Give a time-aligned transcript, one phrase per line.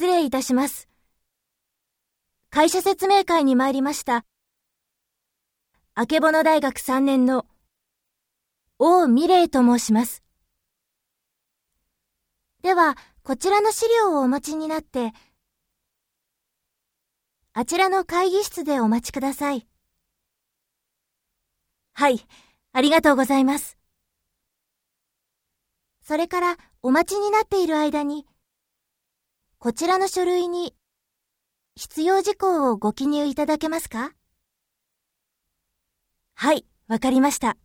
[0.00, 0.88] 失礼いたします。
[2.48, 4.24] 会社説明会に参りました。
[5.94, 7.44] あけぼの大学3年の
[8.78, 10.22] 王美玲と申します。
[12.62, 15.12] では、こちらの資料をお持ちになって、
[17.52, 19.68] あちらの会議室でお待ちください。
[21.92, 22.26] はい、
[22.72, 23.76] ありがとうございます。
[26.00, 28.29] それから、お待ちになっている間に、
[29.62, 30.74] こちらの書類に
[31.76, 34.12] 必要事項をご記入いただけますか？
[36.34, 37.58] はい、わかりました。